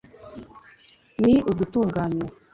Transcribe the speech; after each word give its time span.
ni 1.23 1.35
ugutunganywa 1.51 2.27